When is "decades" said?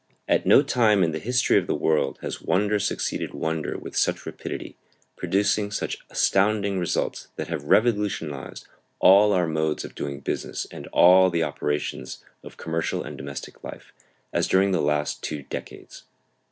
15.43-16.05